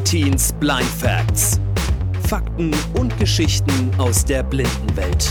Artins 0.00 0.54
Blind 0.54 0.82
Facts. 0.82 1.60
Fakten 2.26 2.74
und 2.94 3.16
Geschichten 3.18 3.92
aus 3.98 4.24
der 4.24 4.42
Blindenwelt. 4.42 5.30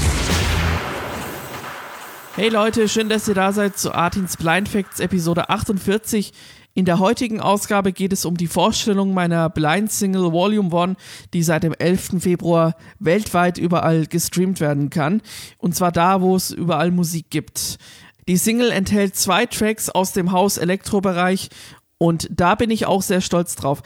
Hey 2.35 2.49
Leute, 2.49 2.87
schön, 2.87 3.09
dass 3.09 3.27
ihr 3.27 3.33
da 3.33 3.51
seid 3.51 3.79
zu 3.79 3.91
Artins 3.95 4.37
Blind 4.37 4.69
Facts 4.69 4.99
Episode 4.99 5.49
48. 5.49 6.33
In 6.75 6.85
der 6.85 6.99
heutigen 6.99 7.41
Ausgabe 7.41 7.93
geht 7.93 8.13
es 8.13 8.25
um 8.25 8.37
die 8.37 8.45
Vorstellung 8.45 9.15
meiner 9.15 9.49
Blind 9.49 9.91
Single 9.91 10.31
Volume 10.31 10.71
1, 10.71 10.97
die 11.33 11.41
seit 11.41 11.63
dem 11.63 11.73
11. 11.73 12.21
Februar 12.21 12.75
weltweit 12.99 13.57
überall 13.57 14.05
gestreamt 14.05 14.59
werden 14.59 14.91
kann. 14.91 15.23
Und 15.57 15.75
zwar 15.75 15.91
da, 15.91 16.21
wo 16.21 16.35
es 16.35 16.51
überall 16.51 16.91
Musik 16.91 17.31
gibt. 17.31 17.79
Die 18.27 18.37
Single 18.37 18.69
enthält 18.69 19.15
zwei 19.15 19.47
Tracks 19.47 19.89
aus 19.89 20.13
dem 20.13 20.31
Haus-Elektro-Bereich 20.31 21.49
und 21.97 22.29
da 22.31 22.55
bin 22.55 22.71
ich 22.71 22.85
auch 22.85 23.01
sehr 23.01 23.21
stolz 23.21 23.55
drauf. 23.55 23.81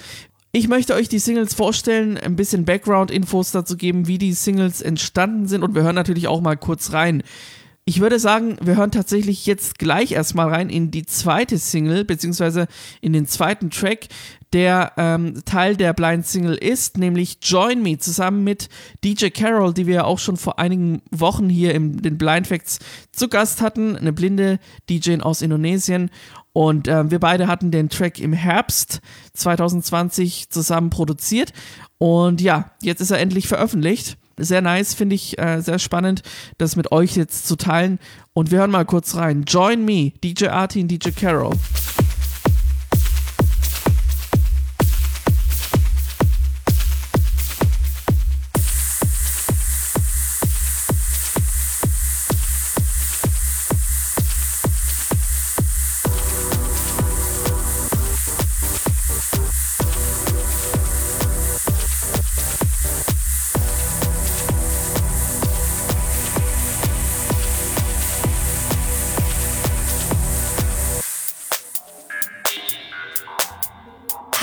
Ich 0.56 0.68
möchte 0.68 0.94
euch 0.94 1.10
die 1.10 1.18
Singles 1.18 1.56
vorstellen, 1.56 2.16
ein 2.16 2.36
bisschen 2.36 2.64
Background-Infos 2.64 3.50
dazu 3.50 3.76
geben, 3.76 4.06
wie 4.08 4.20
die 4.20 4.34
Singles 4.34 4.84
entstanden 4.84 5.48
sind 5.48 5.64
und 5.64 5.74
wir 5.74 5.82
hören 5.82 5.96
natürlich 5.96 6.28
auch 6.28 6.42
mal 6.42 6.58
kurz 6.58 6.94
rein. 6.94 7.24
Ich 7.86 8.00
würde 8.00 8.18
sagen, 8.18 8.56
wir 8.62 8.78
hören 8.78 8.92
tatsächlich 8.92 9.46
jetzt 9.46 9.78
gleich 9.78 10.14
erstmal 10.14 10.48
rein 10.48 10.70
in 10.70 10.90
die 10.90 11.06
zweite 11.06 11.58
Single, 11.58 12.06
beziehungsweise 12.06 12.68
in 13.02 13.12
den 13.12 13.28
zweiten 13.28 13.72
Track, 13.72 14.08
der 14.54 14.94
ähm, 14.96 15.42
Teil 15.44 15.76
der 15.76 15.92
Blind 15.92 16.26
Single 16.26 16.56
ist, 16.56 16.98
nämlich 16.98 17.40
Join 17.42 17.84
Me, 17.84 17.98
zusammen 17.98 18.46
mit 18.46 18.70
DJ 19.04 19.30
Carol, 19.30 19.74
die 19.74 19.86
wir 19.86 20.08
auch 20.08 20.20
schon 20.20 20.38
vor 20.38 20.60
einigen 20.60 21.02
Wochen 21.12 21.50
hier 21.50 21.76
in 21.76 21.98
den 21.98 22.18
Blind 22.18 22.48
Facts 22.48 22.80
zu 23.12 23.28
Gast 23.28 23.60
hatten, 23.60 23.98
eine 23.98 24.14
blinde 24.14 24.60
DJ 24.90 25.20
aus 25.20 25.42
Indonesien. 25.42 26.10
Und 26.54 26.88
äh, 26.88 27.12
wir 27.12 27.20
beide 27.20 27.48
hatten 27.48 27.72
den 27.72 27.90
Track 27.90 28.20
im 28.20 28.32
Herbst 28.32 29.02
2020 29.34 30.50
zusammen 30.50 30.90
produziert. 30.90 31.52
Und 31.98 32.40
ja, 32.40 32.72
jetzt 32.82 33.02
ist 33.02 33.12
er 33.12 33.20
endlich 33.20 33.48
veröffentlicht 33.48 34.18
sehr 34.38 34.62
nice, 34.62 34.94
finde 34.94 35.16
ich 35.16 35.38
äh, 35.40 35.62
sehr 35.62 35.80
spannend, 35.80 36.22
das 36.58 36.76
mit 36.76 36.92
euch 36.92 37.16
jetzt 37.16 37.48
zu 37.48 37.56
teilen. 37.56 38.00
Und 38.34 38.52
wir 38.52 38.60
hören 38.60 38.72
mal 38.72 38.86
kurz 38.86 39.16
rein. 39.16 39.44
Join 39.48 39.86
me, 39.86 40.12
DJ 40.24 40.48
Artin, 40.48 40.88
DJ 40.88 41.10
Carol. 41.12 41.54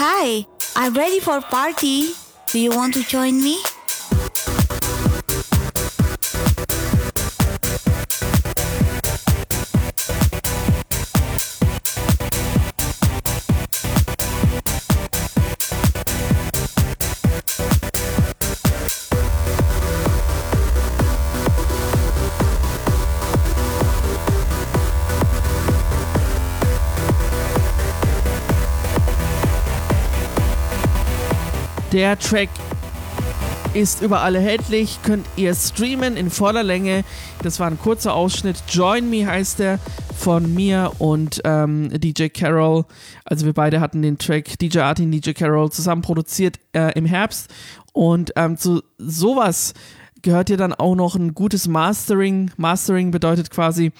Hi, 0.02 0.46
I'm 0.76 0.94
ready 0.94 1.20
for 1.20 1.42
party. 1.42 2.14
Do 2.46 2.58
you 2.58 2.70
want 2.70 2.94
to 2.94 3.02
join 3.02 3.44
me? 3.44 3.60
Der 31.92 32.16
Track 32.16 32.50
ist 33.74 34.00
überall 34.00 34.36
erhältlich, 34.36 35.00
könnt 35.02 35.26
ihr 35.34 35.52
streamen 35.56 36.16
in 36.16 36.30
voller 36.30 36.62
Länge. 36.62 37.02
Das 37.42 37.58
war 37.58 37.66
ein 37.66 37.80
kurzer 37.80 38.14
Ausschnitt. 38.14 38.62
Join 38.68 39.10
Me 39.10 39.26
heißt 39.26 39.58
der 39.58 39.80
von 40.16 40.54
mir 40.54 40.92
und 40.98 41.40
ähm, 41.44 41.88
DJ 41.92 42.28
Carol. 42.28 42.84
Also 43.24 43.44
wir 43.44 43.54
beide 43.54 43.80
hatten 43.80 44.02
den 44.02 44.18
Track 44.18 44.56
DJ 44.60 44.80
Artin, 44.80 45.10
DJ 45.10 45.32
Carol 45.32 45.72
zusammen 45.72 46.02
produziert 46.02 46.60
äh, 46.74 46.92
im 46.96 47.06
Herbst. 47.06 47.52
Und 47.92 48.32
ähm, 48.36 48.56
zu 48.56 48.82
sowas 48.98 49.74
gehört 50.22 50.50
ja 50.50 50.56
dann 50.56 50.74
auch 50.74 50.94
noch 50.94 51.16
ein 51.16 51.34
gutes 51.34 51.66
Mastering. 51.66 52.52
Mastering 52.56 53.10
bedeutet 53.10 53.50
quasi, 53.50 53.90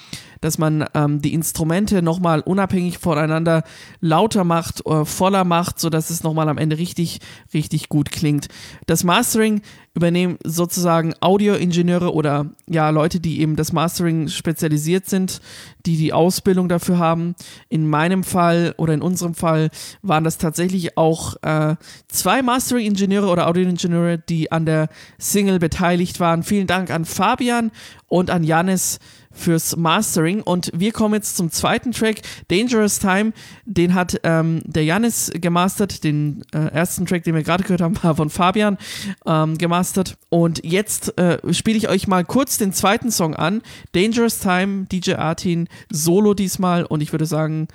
dass 0.41 0.59
man 0.59 0.85
ähm, 0.95 1.21
die 1.21 1.35
Instrumente 1.35 2.03
nochmal 2.03 2.41
unabhängig 2.41 2.99
voneinander 2.99 3.63
lauter 4.01 4.45
macht, 4.45 4.85
oder 4.87 5.05
voller 5.05 5.45
macht, 5.45 5.79
sodass 5.79 6.11
es 6.11 6.23
nochmal 6.23 6.49
am 6.49 6.59
Ende 6.59 6.79
richtig, 6.79 7.21
richtig 7.53 7.89
gut 7.89 8.11
klingt. 8.11 8.49
Das 8.87 9.05
Mastering 9.05 9.63
übernehmen 9.95 10.39
sozusagen 10.45 11.15
Audioingenieure 11.21 12.15
oder 12.15 12.47
ja 12.69 12.91
Leute, 12.91 13.19
die 13.19 13.41
eben 13.41 13.57
das 13.57 13.73
Mastering 13.73 14.29
spezialisiert 14.29 15.07
sind, 15.07 15.41
die 15.85 15.97
die 15.97 16.13
Ausbildung 16.13 16.69
dafür 16.69 16.99
haben. 16.99 17.35
In 17.69 17.89
meinem 17.89 18.23
Fall 18.23 18.75
oder 18.77 18.95
in 18.95 19.03
unserem 19.03 19.35
Fall 19.35 19.71
waren 20.03 20.23
das 20.23 20.39
tatsächlich 20.39 20.97
auch 20.97 21.35
äh, 21.43 21.75
zwei 22.07 22.43
Mastering-Ingenieure 22.43 23.29
oder 23.29 23.49
Audioingenieure, 23.49 24.19
die 24.19 24.53
an 24.53 24.65
der 24.65 24.89
Single 25.19 25.59
beteiligt 25.59 26.21
waren. 26.21 26.45
Vielen 26.45 26.69
Dank 26.69 26.91
an 26.91 27.05
Fabian 27.05 27.73
und 28.11 28.29
an 28.29 28.45
Janis 28.45 28.99
fürs 29.33 29.77
Mastering. 29.77 30.43
Und 30.43 30.71
wir 30.75 30.93
kommen 30.93 31.15
jetzt 31.15 31.37
zum 31.37 31.51
zweiten 31.51 31.93
Track, 31.93 32.21
Dangerous 32.49 32.99
Time. 32.99 33.33
Den 33.65 33.95
hat 33.95 34.21
ähm, 34.25 34.63
der 34.67 34.85
Janis 34.85 35.31
gemastert. 35.35 36.05
Den 36.05 36.43
äh, 36.53 36.59
ersten 36.59 37.07
Track, 37.07 37.25
den 37.25 37.35
wir 37.35 37.43
gerade 37.43 37.63
gehört 37.63 37.81
haben, 37.81 37.97
war 38.03 38.15
von 38.15 38.29
Fabian 38.29 38.77
ähm, 39.25 39.57
gemastert. 39.57 40.19
Und 40.29 40.63
jetzt 40.65 41.17
äh, 41.19 41.39
spiele 41.55 41.79
ich 41.79 41.89
euch 41.89 42.07
mal 42.09 42.25
kurz 42.25 42.59
den 42.59 42.73
zweiten 42.73 43.11
Song 43.11 43.35
an. 43.35 43.63
Dangerous 43.93 44.41
Time, 44.41 44.87
DJ 44.91 45.15
Artin, 45.15 45.69
Solo 45.91 46.35
diesmal. 46.35 46.85
Und 46.85 47.01
ich 47.01 47.13
würde 47.13 47.27
sagen, 47.27 47.69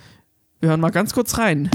wir 0.59 0.69
hören 0.69 0.81
mal 0.81 0.91
ganz 0.91 1.13
kurz 1.13 1.37
rein. 1.37 1.71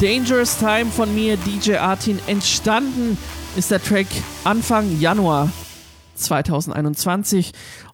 Dangerous 0.00 0.56
Time 0.56 0.86
von 0.86 1.12
mir, 1.12 1.36
DJ 1.36 1.74
Artin. 1.74 2.20
Entstanden 2.28 3.18
ist 3.56 3.72
der 3.72 3.82
Track 3.82 4.06
Anfang 4.44 5.00
Januar 5.00 5.50
2021. 6.14 7.50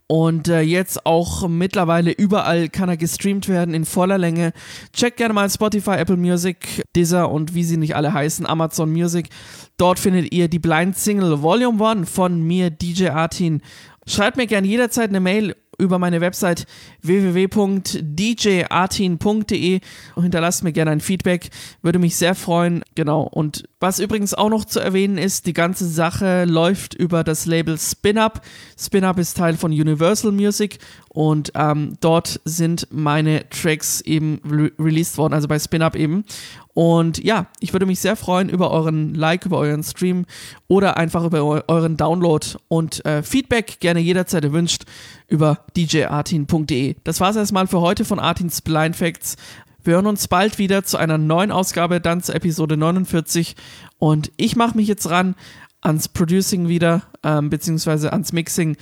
Und 0.06 0.48
äh, 0.48 0.60
jetzt 0.60 1.06
auch 1.06 1.48
mittlerweile 1.48 2.12
überall 2.12 2.68
kann 2.68 2.90
er 2.90 2.98
gestreamt 2.98 3.48
werden 3.48 3.72
in 3.72 3.86
voller 3.86 4.18
Länge. 4.18 4.52
Checkt 4.92 5.16
gerne 5.16 5.32
mal 5.32 5.48
Spotify, 5.48 5.92
Apple 5.92 6.18
Music, 6.18 6.82
Deezer 6.94 7.30
und 7.30 7.54
wie 7.54 7.64
sie 7.64 7.78
nicht 7.78 7.96
alle 7.96 8.12
heißen, 8.12 8.44
Amazon 8.44 8.92
Music. 8.92 9.30
Dort 9.78 9.98
findet 9.98 10.30
ihr 10.34 10.48
die 10.48 10.58
Blind 10.58 10.98
Single 10.98 11.40
Volume 11.40 11.88
1 11.88 12.10
von 12.10 12.42
mir, 12.42 12.68
DJ 12.68 13.08
Artin. 13.08 13.62
Schreibt 14.06 14.36
mir 14.36 14.46
gerne 14.46 14.66
jederzeit 14.66 15.08
eine 15.08 15.20
Mail 15.20 15.56
über 15.78 15.98
meine 15.98 16.20
Website 16.20 16.66
www.djartin.de 17.02 19.80
und 20.14 20.22
hinterlasst 20.22 20.64
mir 20.64 20.72
gerne 20.72 20.90
ein 20.90 21.00
Feedback. 21.00 21.48
Würde 21.82 21.98
mich 21.98 22.16
sehr 22.16 22.34
freuen. 22.34 22.82
Genau. 22.94 23.22
Und 23.22 23.64
was 23.84 23.98
übrigens 23.98 24.32
auch 24.32 24.48
noch 24.48 24.64
zu 24.64 24.80
erwähnen 24.80 25.18
ist, 25.18 25.44
die 25.44 25.52
ganze 25.52 25.86
Sache 25.86 26.46
läuft 26.46 26.94
über 26.94 27.22
das 27.22 27.44
Label 27.44 27.76
SpinUp. 27.78 28.40
SpinUp 28.80 29.18
ist 29.18 29.36
Teil 29.36 29.58
von 29.58 29.72
Universal 29.72 30.32
Music 30.32 30.78
und 31.10 31.52
ähm, 31.54 31.98
dort 32.00 32.40
sind 32.46 32.88
meine 32.90 33.46
Tracks 33.50 34.00
eben 34.00 34.40
re 34.50 34.72
released 34.78 35.18
worden, 35.18 35.34
also 35.34 35.48
bei 35.48 35.58
SpinUp 35.58 35.96
eben. 35.96 36.24
Und 36.72 37.22
ja, 37.22 37.46
ich 37.60 37.74
würde 37.74 37.84
mich 37.84 38.00
sehr 38.00 38.16
freuen 38.16 38.48
über 38.48 38.70
euren 38.70 39.14
Like, 39.14 39.44
über 39.44 39.58
euren 39.58 39.82
Stream 39.82 40.24
oder 40.66 40.96
einfach 40.96 41.22
über 41.22 41.68
euren 41.68 41.98
Download 41.98 42.46
und 42.68 43.04
äh, 43.04 43.22
Feedback 43.22 43.80
gerne 43.80 44.00
jederzeit 44.00 44.44
erwünscht 44.44 44.84
über 45.28 45.58
djartin.de. 45.76 46.96
Das 47.04 47.20
war 47.20 47.28
es 47.28 47.36
erstmal 47.36 47.66
für 47.66 47.82
heute 47.82 48.06
von 48.06 48.18
Artins 48.18 48.62
Blind 48.62 48.96
Facts. 48.96 49.36
Wir 49.84 49.94
hören 49.94 50.06
uns 50.06 50.28
bald 50.28 50.58
wieder 50.58 50.82
zu 50.82 50.96
einer 50.96 51.18
neuen 51.18 51.52
Ausgabe, 51.52 52.00
dann 52.00 52.22
zur 52.22 52.34
Episode 52.34 52.76
49. 52.78 53.54
Und 53.98 54.32
ich 54.38 54.56
mache 54.56 54.76
mich 54.76 54.88
jetzt 54.88 55.10
ran 55.10 55.34
ans 55.82 56.08
Producing 56.08 56.68
wieder, 56.68 57.02
ähm, 57.22 57.50
beziehungsweise 57.50 58.12
ans 58.12 58.32
Mixing 58.32 58.76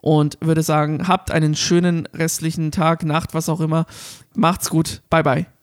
und 0.00 0.36
würde 0.40 0.62
sagen, 0.62 1.06
habt 1.06 1.30
einen 1.30 1.54
schönen 1.54 2.06
restlichen 2.12 2.72
Tag, 2.72 3.04
Nacht, 3.04 3.34
was 3.34 3.48
auch 3.48 3.60
immer. 3.60 3.86
Macht's 4.34 4.68
gut. 4.68 5.02
Bye, 5.10 5.22
bye. 5.22 5.57